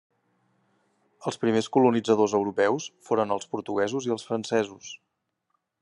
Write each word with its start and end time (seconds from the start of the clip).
Els 1.31 1.37
primers 1.43 1.69
colonitzadors 1.77 2.35
europeus 2.39 2.89
foren 3.11 3.37
els 3.37 3.47
portuguesos 3.53 4.09
i 4.09 4.15
els 4.17 4.27
francesos. 4.31 4.91